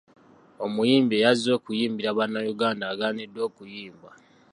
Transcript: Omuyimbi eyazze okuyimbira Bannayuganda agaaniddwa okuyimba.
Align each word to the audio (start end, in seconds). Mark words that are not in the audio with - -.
Omuyimbi 0.65 1.15
eyazze 1.17 1.49
okuyimbira 1.57 2.17
Bannayuganda 2.17 2.83
agaaniddwa 2.93 3.41
okuyimba. 3.49 4.09